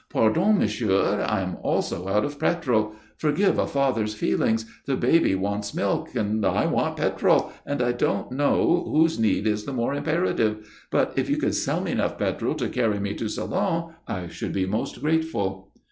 "Pardon, 0.09 0.57
monsieur, 0.57 1.23
I 1.29 1.41
am 1.41 1.57
also 1.61 2.07
out 2.07 2.25
of 2.25 2.39
petrol. 2.39 2.95
Forgive 3.19 3.59
a 3.59 3.67
father's 3.67 4.15
feelings. 4.15 4.65
The 4.87 4.95
baby 4.95 5.35
wants 5.35 5.75
milk 5.75 6.15
and 6.15 6.43
I 6.43 6.65
want 6.65 6.97
petrol, 6.97 7.51
and 7.67 7.83
I 7.83 7.91
don't 7.91 8.31
know 8.31 8.83
whose 8.91 9.19
need 9.19 9.45
is 9.45 9.65
the 9.65 9.73
more 9.73 9.93
imperative. 9.93 10.67
But 10.89 11.13
if 11.17 11.29
you 11.29 11.37
could 11.37 11.53
sell 11.53 11.81
me 11.81 11.91
enough 11.91 12.17
petrol 12.17 12.55
to 12.55 12.67
carry 12.67 12.99
me 12.99 13.13
to 13.13 13.29
Salon 13.29 13.93
I 14.07 14.25
should 14.25 14.53
be 14.53 14.65
most 14.65 15.01
grateful." 15.01 15.69